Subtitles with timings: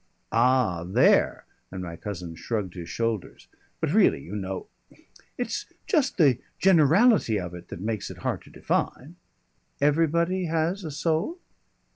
[0.31, 3.47] "Ah, there!" And my cousin shrugged his shoulders.
[3.79, 4.65] "But really you know
[5.37, 9.17] It's just the generality of it that makes it hard to define."
[9.79, 11.37] "Everybody has a soul?"